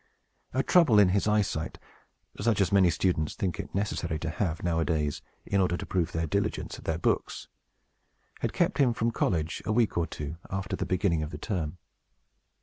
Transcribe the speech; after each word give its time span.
A 0.51 0.63
trouble 0.63 0.97
in 0.97 1.09
his 1.09 1.27
eyesight 1.27 1.77
(such 2.39 2.59
as 2.59 2.71
many 2.71 2.89
students 2.89 3.35
think 3.35 3.59
it 3.59 3.75
necessary 3.75 4.17
to 4.17 4.31
have, 4.31 4.63
nowadays, 4.63 5.21
in 5.45 5.61
order 5.61 5.77
to 5.77 5.85
prove 5.85 6.11
their 6.11 6.25
diligence 6.25 6.79
at 6.79 6.85
their 6.85 6.97
books) 6.97 7.47
had 8.39 8.51
kept 8.51 8.79
him 8.79 8.93
from 8.95 9.11
college 9.11 9.61
a 9.63 9.71
week 9.71 9.99
or 9.99 10.07
two 10.07 10.37
after 10.49 10.75
the 10.75 10.87
beginning 10.87 11.21
of 11.21 11.29
the 11.29 11.37
term. 11.37 11.77